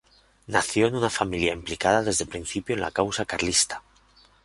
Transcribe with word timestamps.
Nació 0.47 0.87
en 0.87 0.95
una 0.95 1.11
familia 1.11 1.53
implicada 1.53 2.01
desde 2.01 2.23
el 2.23 2.29
principio 2.31 2.73
en 2.73 2.81
la 2.81 2.89
causa 2.89 3.23
carlista. 3.23 3.83